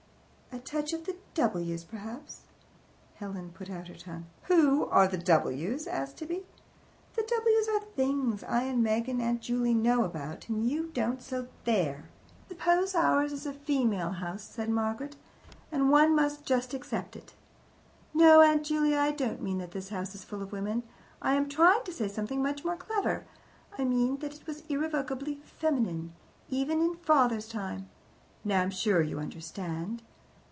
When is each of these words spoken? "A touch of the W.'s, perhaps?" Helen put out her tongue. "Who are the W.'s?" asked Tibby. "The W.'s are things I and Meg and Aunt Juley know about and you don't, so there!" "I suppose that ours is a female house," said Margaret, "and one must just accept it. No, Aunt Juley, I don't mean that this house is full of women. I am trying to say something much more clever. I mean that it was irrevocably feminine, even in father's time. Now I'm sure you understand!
"A 0.53 0.59
touch 0.59 0.91
of 0.91 1.05
the 1.05 1.15
W.'s, 1.33 1.85
perhaps?" 1.85 2.41
Helen 3.15 3.51
put 3.53 3.69
out 3.69 3.87
her 3.87 3.95
tongue. 3.95 4.25
"Who 4.43 4.85
are 4.87 5.07
the 5.07 5.17
W.'s?" 5.17 5.87
asked 5.87 6.17
Tibby. 6.17 6.43
"The 7.13 7.21
W.'s 7.23 7.69
are 7.69 7.85
things 7.95 8.43
I 8.43 8.63
and 8.63 8.83
Meg 8.83 9.07
and 9.07 9.21
Aunt 9.21 9.41
Juley 9.41 9.73
know 9.73 10.03
about 10.03 10.49
and 10.49 10.69
you 10.69 10.91
don't, 10.93 11.21
so 11.21 11.47
there!" 11.63 12.03
"I 12.03 12.49
suppose 12.49 12.91
that 12.91 13.05
ours 13.05 13.31
is 13.31 13.45
a 13.45 13.53
female 13.53 14.09
house," 14.11 14.43
said 14.43 14.69
Margaret, 14.69 15.15
"and 15.71 15.89
one 15.89 16.13
must 16.17 16.43
just 16.43 16.73
accept 16.73 17.15
it. 17.15 17.33
No, 18.13 18.41
Aunt 18.41 18.65
Juley, 18.65 18.93
I 18.97 19.11
don't 19.11 19.41
mean 19.41 19.57
that 19.59 19.71
this 19.71 19.87
house 19.87 20.13
is 20.13 20.25
full 20.25 20.41
of 20.41 20.51
women. 20.51 20.83
I 21.21 21.33
am 21.35 21.47
trying 21.47 21.85
to 21.85 21.93
say 21.93 22.09
something 22.09 22.43
much 22.43 22.65
more 22.65 22.75
clever. 22.75 23.23
I 23.77 23.85
mean 23.85 24.17
that 24.17 24.35
it 24.41 24.45
was 24.45 24.65
irrevocably 24.67 25.35
feminine, 25.45 26.11
even 26.49 26.81
in 26.81 26.95
father's 26.97 27.47
time. 27.47 27.87
Now 28.43 28.61
I'm 28.61 28.71
sure 28.71 29.01
you 29.01 29.17
understand! 29.17 30.01